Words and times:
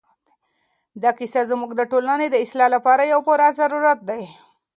دا 1.01 1.11
کیسه 1.19 1.41
زموږ 1.49 1.71
د 1.75 1.81
ټولنې 1.91 2.27
د 2.29 2.35
اصلاح 2.45 2.69
لپاره 2.75 3.03
یو 3.13 3.19
پوره 3.27 3.47
ضرورت 3.59 3.99
دی. 4.09 4.23